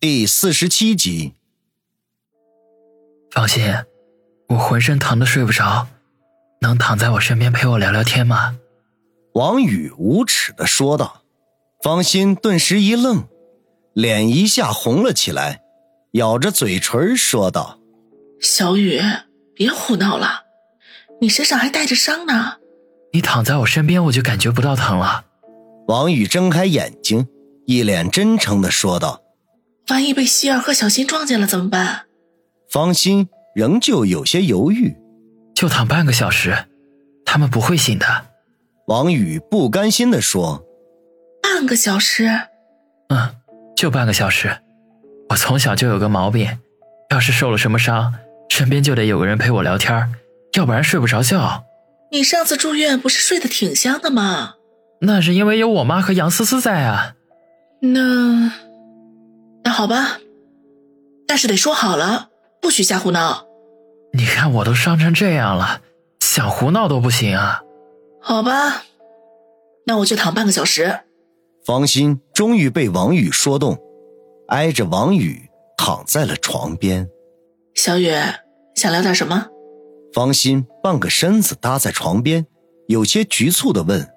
[0.00, 1.34] 第四十七集。
[3.32, 3.74] 放心，
[4.50, 5.88] 我浑身疼的睡不着，
[6.60, 8.56] 能躺在我身边陪我聊聊天吗？
[9.34, 11.22] 王宇无耻的说道。
[11.82, 13.26] 方心顿时一愣，
[13.92, 15.62] 脸一下红了起来，
[16.12, 17.80] 咬着嘴唇说道
[18.40, 19.00] ：“小雨，
[19.52, 20.44] 别胡闹了，
[21.20, 22.58] 你身上还带着伤呢。
[23.12, 25.24] 你躺在我身边，我就感觉不到疼了。”
[25.88, 27.26] 王宇睁开眼睛，
[27.66, 29.24] 一脸真诚的说道。
[29.90, 32.02] 万一被希儿和小新撞见了怎么办？
[32.70, 34.96] 方心仍旧有些犹豫。
[35.54, 36.66] 就躺半个小时，
[37.24, 38.06] 他们不会醒的。
[38.86, 40.64] 王宇不甘心地说
[41.42, 42.28] ：“半个小时？
[43.08, 43.34] 嗯，
[43.74, 44.58] 就半个小时。
[45.30, 46.58] 我从小就有个毛病，
[47.10, 48.14] 要是受了什么伤，
[48.48, 50.14] 身边就得有个人陪我聊天，
[50.52, 51.64] 要不然睡不着觉。
[52.12, 54.54] 你上次住院不是睡得挺香的吗？
[55.00, 57.14] 那是因为有我妈和杨思思在啊。
[57.80, 58.52] 那……”
[59.68, 60.18] 那好吧，
[61.26, 62.30] 但是得说好了，
[62.62, 63.44] 不许瞎胡闹。
[64.14, 65.82] 你看我都伤成这样了，
[66.20, 67.60] 想胡闹都不行啊。
[68.18, 68.84] 好吧，
[69.84, 71.00] 那我就躺半个小时。
[71.66, 73.78] 方心终于被王宇说动，
[74.46, 77.06] 挨着王宇躺在了床边。
[77.74, 78.10] 小雨，
[78.74, 79.48] 想聊点什么？
[80.14, 82.46] 方心半个身子搭在床边，
[82.86, 84.08] 有些局促的问：“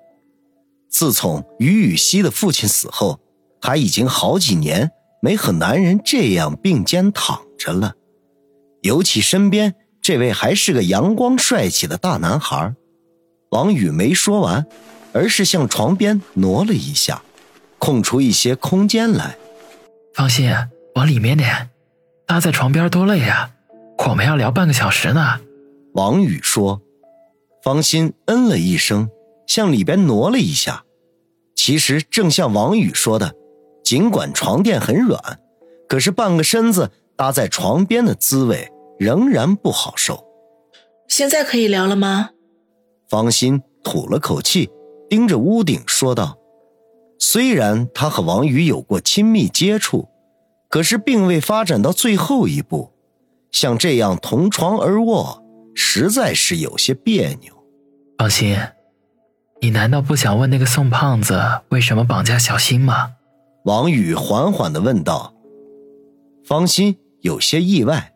[0.90, 3.20] 自从于雨溪的父亲死后，
[3.60, 4.90] 他已经好几年。”
[5.22, 7.96] 没和男人这样并肩躺着了，
[8.82, 12.76] 尤其身边这位还是个阳光帅气的大男孩。
[13.52, 14.66] 王宇没说完，
[15.14, 17.22] 而是向床边挪了一下，
[17.78, 19.38] 空出一些空间来。
[20.16, 20.52] 放心，
[20.96, 21.70] 往里面点，
[22.26, 23.52] 搭在床边多累啊！
[24.10, 25.40] 我们要聊半个小时呢。
[25.94, 26.82] 王宇说。
[27.64, 29.12] 方心嗯了一声，
[29.46, 30.84] 向里边挪了一下。
[31.56, 33.36] 其实正像王宇说的。
[33.84, 35.40] 尽管床垫很软，
[35.88, 40.26] 可是半个身子搭在床边的滋味仍然不好受。
[41.08, 42.30] 现在可以聊了吗？
[43.10, 44.70] 方心吐了口气，
[45.10, 46.38] 盯着屋顶说道
[47.20, 50.08] ：“虽然他和王宇有过亲密接触，
[50.70, 52.94] 可是并未发展到最后一步。
[53.52, 55.44] 像这样同床而卧，
[55.76, 57.54] 实在是有些别扭。”
[58.18, 58.58] 方心，
[59.60, 63.16] 你难道不想问那个宋胖子为什么绑架小新吗？
[63.64, 65.36] 王宇缓缓地问道
[66.44, 68.12] ：“方心有些意外，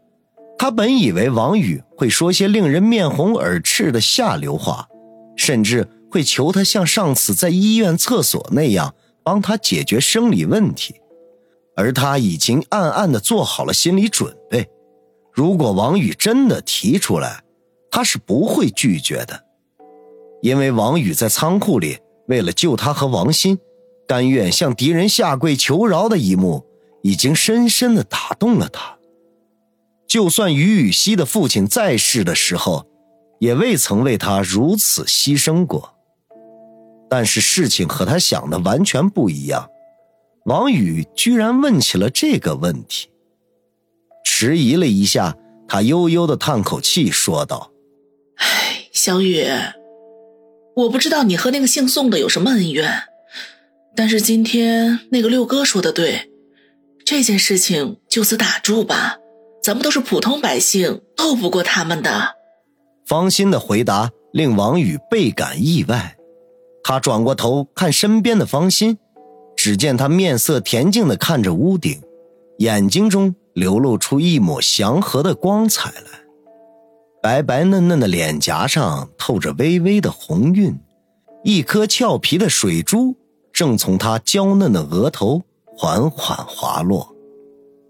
[0.57, 4.87] 他本以为王宇会说些令人面红耳赤的下流话，
[5.35, 10.95] 甚至会求他像上次在医院厕所那样帮他解决生理问题，
[11.75, 14.67] 而他已经暗暗地做好了心理准备。
[15.31, 17.43] 如果王宇真的提出来，
[17.91, 19.43] 他是不会拒绝的，
[20.41, 23.59] 因为王宇在仓库里为了救他和王鑫。”
[24.07, 26.65] 甘愿向敌人下跪求饶的一幕，
[27.01, 28.97] 已经深深的打动了他。
[30.07, 32.87] 就算于雨溪的父亲在世的时候，
[33.39, 35.95] 也未曾为他如此牺牲过。
[37.09, 39.69] 但是事情和他想的完全不一样，
[40.45, 43.09] 王宇居然问起了这个问题。
[44.23, 45.35] 迟疑了一下，
[45.67, 47.71] 他悠悠的叹口气，说道
[48.37, 49.45] ：“哎，小雨，
[50.75, 53.03] 我不知道你和那个姓宋的有什么恩怨。”
[53.95, 56.29] 但是今天那个六哥说的对，
[57.05, 59.17] 这件事情就此打住吧。
[59.63, 62.35] 咱们都是普通百姓，斗不过他们的。
[63.05, 66.17] 方心的回答令王宇倍感意外，
[66.83, 68.97] 他转过头看身边的方心，
[69.55, 72.01] 只见他面色恬静的看着屋顶，
[72.59, 76.19] 眼睛中流露出一抹祥和的光彩来，
[77.23, 80.77] 白白嫩嫩的脸颊上透着微微的红晕，
[81.43, 83.15] 一颗俏皮的水珠。
[83.55, 87.15] 正从他娇嫩的额头缓缓滑落，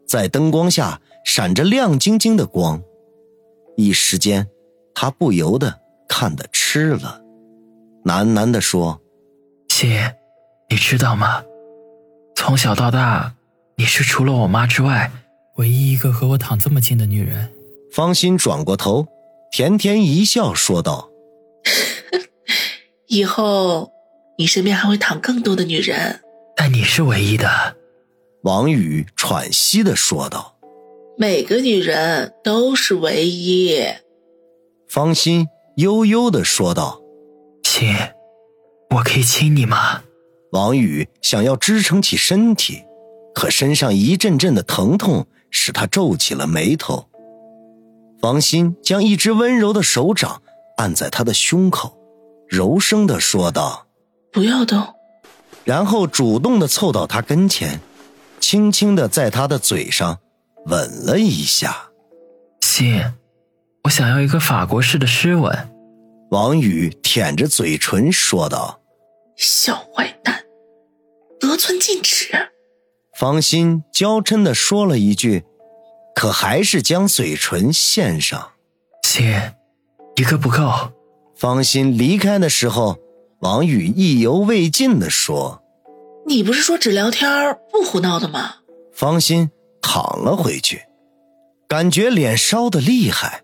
[0.07, 2.83] 在灯光下闪着亮晶晶的光，
[3.75, 4.47] 一时间，
[4.93, 7.19] 他不由得看得痴了，
[8.03, 9.01] 喃喃地说
[9.67, 10.15] ：“姐，
[10.69, 11.43] 你知道吗？
[12.35, 13.33] 从小到大，
[13.77, 15.11] 你是除了我妈之外，
[15.55, 17.51] 唯一一个和我躺这么近的女人。”
[17.91, 19.07] 方心转过头，
[19.51, 21.09] 甜甜一笑，说道：
[23.09, 23.89] “以后。”
[24.37, 26.21] 你身边还会躺更多的女人，
[26.55, 27.77] 但你是唯一的。”
[28.43, 30.57] 王宇喘息的说道。
[31.17, 33.81] “每个女人都是唯一。”
[34.87, 35.47] 方心
[35.77, 37.01] 悠悠的说道。
[37.63, 37.95] “亲，
[38.91, 40.03] 我可以亲你吗？”
[40.51, 42.83] 王宇想要支撑起身体，
[43.33, 47.09] 可身上一阵阵的疼痛使他皱起了眉头。
[48.21, 50.41] 方心将一只温柔的手掌
[50.77, 51.97] 按在他的胸口，
[52.47, 53.84] 柔声的说道。
[54.35, 54.85] 不要动，
[55.63, 57.79] 然后主动的凑到他跟前，
[58.41, 60.19] 轻轻的在他的嘴上
[60.65, 61.87] 吻了一下。
[62.59, 63.01] 心，
[63.85, 65.71] 我想要一个法国式的湿吻。
[66.31, 68.81] 王宇舔着嘴唇说道
[69.37, 70.43] ：“小坏蛋，
[71.39, 72.49] 得寸进尺。”
[73.17, 75.45] 方心娇嗔的说了一句，
[76.13, 78.51] 可还是将嘴唇献上。
[79.01, 79.33] 心，
[80.17, 80.91] 一个不够。
[81.37, 82.97] 方心离开的时候，
[83.39, 85.61] 王宇意犹未尽的说
[86.25, 87.29] ：“你不是说只聊天
[87.71, 88.55] 不胡闹的吗？”
[88.93, 89.49] 方心
[89.81, 90.83] 躺了回去，
[91.67, 93.43] 感觉脸烧的厉害。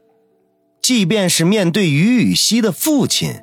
[0.82, 3.36] 即便是面对于雨溪的父亲，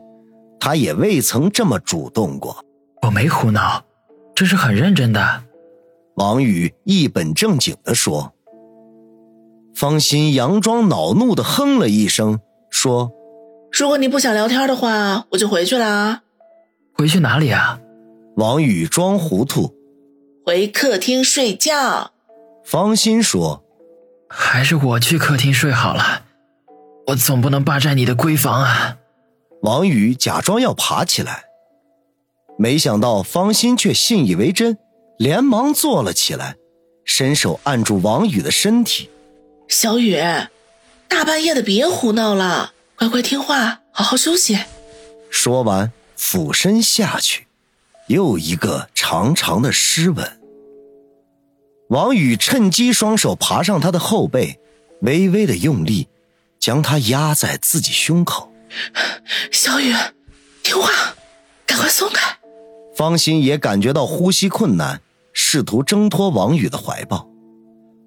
[0.58, 2.64] 他也未曾这么主动过。
[3.02, 3.84] 我没胡闹，
[4.34, 5.44] 这是很认真的。
[6.16, 8.32] 王宇一本正经的说。
[9.74, 12.40] 方心佯装恼怒的哼了一声，
[12.70, 13.12] 说
[13.70, 16.22] ：“如果你不想聊天的话，我就回去啦。”
[17.00, 17.78] 回去哪里啊？
[18.34, 19.72] 王宇装糊涂
[20.44, 22.10] ：“回客厅睡觉。”
[22.66, 23.64] 方心说
[24.28, 26.24] ：“还是我去客厅睡好了。”
[27.06, 28.96] 我总不能霸占你的闺房啊！
[29.62, 31.44] 王宇假装要爬起来，
[32.58, 34.76] 没想到方心却信以为真，
[35.18, 36.56] 连忙坐了起来，
[37.04, 39.08] 伸手按住王宇的身体。
[39.68, 40.20] 小雨，
[41.06, 44.58] 大半夜的别胡闹了，乖乖听话，好好休息。
[45.30, 47.47] 说完，俯身下去，
[48.09, 50.38] 又一个长长的湿吻。
[51.88, 54.61] 王宇趁机双手爬上他的后背，
[55.00, 56.09] 微微的用力。
[56.59, 58.53] 将他压在自己胸口，
[59.53, 59.94] 小雨，
[60.65, 60.91] 听话，
[61.65, 62.37] 赶快松开。
[62.97, 65.00] 方心也感觉到呼吸困难，
[65.32, 67.29] 试图挣脱王宇的怀抱，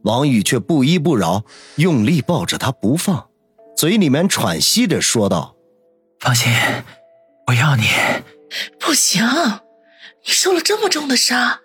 [0.03, 1.45] 王宇却不依不饶，
[1.77, 3.29] 用力抱着他不放，
[3.75, 5.55] 嘴里面喘息着说道
[6.19, 7.00] ：“放心，我
[7.71, 7.83] 要你。”
[8.79, 11.59] 不行，你受了这么重的伤。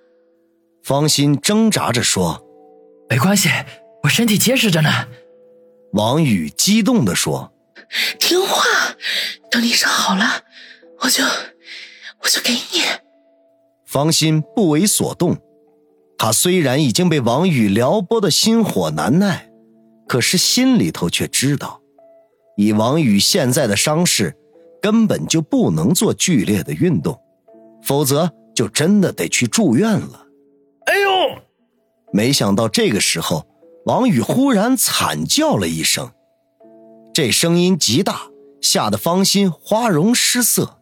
[0.82, 2.46] 方心挣扎着说
[3.10, 3.48] ：“没关系，
[4.04, 5.08] 我身体结实着呢。”
[5.94, 7.52] 王宇激动地说
[8.20, 8.62] ：“听话，
[9.50, 10.42] 等你伤好了，
[11.00, 12.82] 我就我就给你。”
[13.84, 15.38] 方心不为所动，
[16.18, 19.48] 他虽然已经被王宇撩拨的心火难耐，
[20.06, 21.80] 可是心里头却知道，
[22.56, 24.36] 以王宇现在的伤势，
[24.86, 27.20] 根本就不能做剧烈的运动，
[27.82, 30.28] 否则就真的得去住院了。
[30.84, 31.42] 哎呦！
[32.12, 33.48] 没想到这个时候。
[33.86, 36.10] 王宇忽然惨叫了一声，
[37.12, 38.22] 这声音极大，
[38.60, 40.78] 吓得方心花容失色，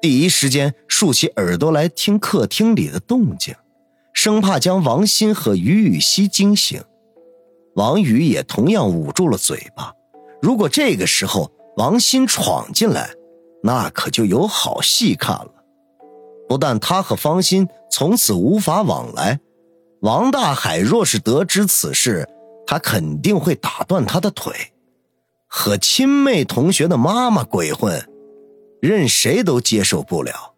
[0.00, 3.54] 第一时间竖起耳朵来听客厅里的动静，
[4.12, 6.80] 生怕将王鑫和于雨溪惊醒。
[7.74, 9.92] 王宇也同样捂住了嘴巴，
[10.40, 13.10] 如果这个时候王鑫闯进来，
[13.62, 15.52] 那可就有好戏看了。
[16.48, 19.38] 不但他和方心从此无法往来，
[20.00, 22.28] 王大海若是得知此事，
[22.66, 24.52] 他肯定会打断他的腿，
[25.46, 28.04] 和亲妹同学的妈妈鬼混，
[28.80, 30.54] 任谁都接受不了。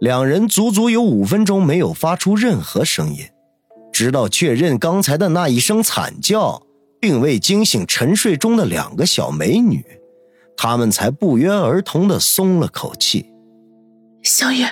[0.00, 3.26] 两人足足有五分钟没有发出任何声音，
[3.92, 6.62] 直到确认刚才的那一声惨叫
[7.00, 9.84] 并未惊醒沉睡中的两个小美女，
[10.56, 13.26] 他们才不约而同的松了口气。
[14.22, 14.64] 小雨，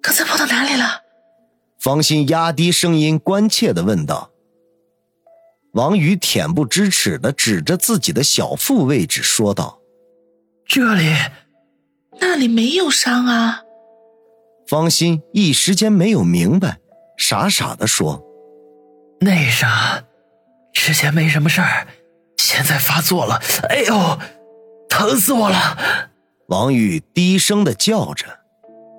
[0.00, 1.02] 刚才碰到哪里了？
[1.78, 4.30] 方心压低声音关切的问道。
[5.72, 9.80] 王宇恬不知耻的指着自己的小腹位置说道
[10.68, 11.12] ：“这里，
[12.20, 13.62] 那里没有伤啊。”
[14.68, 16.78] 方心一时间没有明白，
[17.16, 18.22] 傻傻的说
[19.20, 20.04] ：“那啥，
[20.72, 21.88] 之前没什么事儿，
[22.36, 24.18] 现在发作了，哎呦，
[24.92, 25.78] 疼死我了！”
[26.48, 28.26] 王宇低声的叫着：“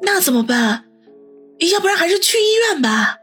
[0.01, 0.85] 那怎么办？
[1.71, 3.17] 要不然还是去医院吧。”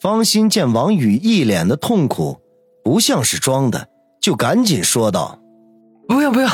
[0.00, 2.40] 方心见王宇一脸的痛苦。
[2.84, 3.88] 不像是装的，
[4.18, 5.38] 就赶紧说道
[6.08, 6.48] ：“不用不用，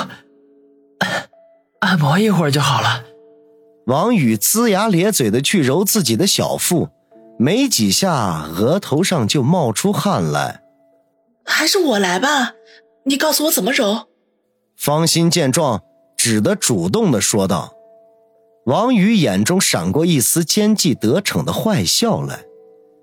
[1.78, 3.04] 按摩一会儿就好了。”
[3.86, 6.88] 王宇龇牙咧嘴的去揉自己的小腹，
[7.38, 10.62] 没几下，额头上就冒出汗来。
[11.44, 12.54] 还是我来吧，
[13.04, 14.08] 你告诉我怎么揉。
[14.76, 15.83] 方心见状，
[16.16, 17.73] 只得主动的说道。
[18.66, 22.45] 王宇眼中闪过一丝奸计得逞的坏笑来，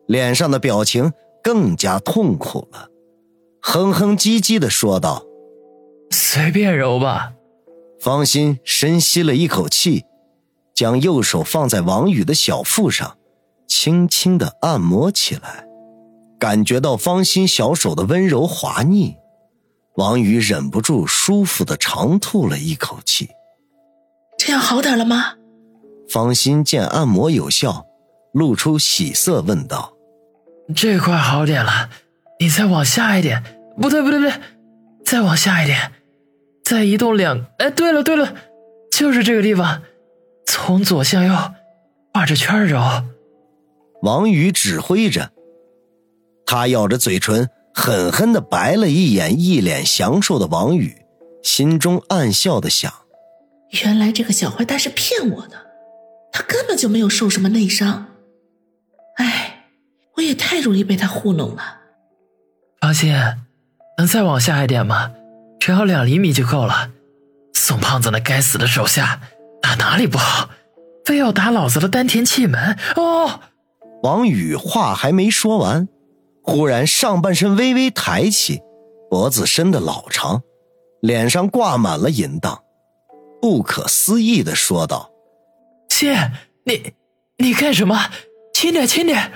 [0.08, 1.14] 脸上的表情
[1.44, 2.90] 更加痛苦了。
[3.62, 5.24] 哼哼唧唧的说道
[6.10, 7.34] ：“随便揉吧。”
[8.02, 10.06] 方心深吸了一口气，
[10.74, 13.18] 将右手放在王宇的小腹上，
[13.68, 15.68] 轻轻的按摩起来。
[16.40, 19.18] 感觉到方心小手的温柔滑腻，
[19.96, 23.30] 王宇忍不住舒服的长吐了一口气。
[24.38, 25.36] 这样好点了吗？
[26.10, 27.86] 方心见按摩有效，
[28.34, 29.94] 露出喜色问道
[30.76, 31.90] ：“这块好点了，
[32.40, 33.44] 你再往下一点，
[33.80, 34.34] 不对不对不对，
[35.06, 35.92] 再往下一点，
[36.66, 37.46] 再移动两……
[37.60, 38.34] 哎，对了对了，
[38.92, 39.84] 就是这个地方，
[40.46, 41.34] 从左向右
[42.14, 42.82] 画着圈揉。
[44.02, 45.32] 王宇指挥着，
[46.46, 51.06] 他咬着嘴唇，狠狠的白了一眼一脸享受的王宇，
[51.44, 52.92] 心中暗笑的想：
[53.84, 55.66] 原来这个小坏蛋是骗我的，
[56.32, 58.08] 他根本就没有受什么内伤。
[59.18, 59.66] 哎，
[60.18, 61.80] 我也太容易被他糊弄了。
[62.82, 63.14] 方心，
[63.98, 65.14] 能再往下一点吗？
[65.60, 66.90] 只要两厘米就够了。
[67.54, 69.22] 宋胖子那该死的手下
[69.62, 70.50] 打哪里不好，
[71.06, 73.42] 非要打老子的丹田气门哦！
[74.04, 75.88] 王宇话还没说完，
[76.44, 78.62] 忽然上半身微微抬起，
[79.10, 80.42] 脖子伸得老长，
[81.02, 82.64] 脸上挂满了淫荡，
[83.42, 85.12] 不可思议的说道
[85.90, 86.14] ：“亲，
[86.66, 86.94] 你
[87.38, 88.10] 你干什么？
[88.54, 89.32] 轻点，轻点！”